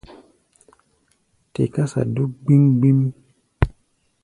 [1.53, 2.99] Te kása dúk gbím-gbím.